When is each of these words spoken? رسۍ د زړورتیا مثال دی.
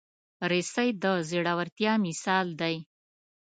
رسۍ 0.51 0.89
د 1.03 1.05
زړورتیا 1.29 1.93
مثال 2.05 2.47
دی. 2.61 2.75